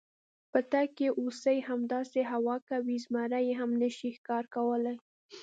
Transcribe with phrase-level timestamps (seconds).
[0.51, 4.95] په تګ کې هوسۍ، همداسې هوا کوي، زمري یې هم نشي ښکار کولی.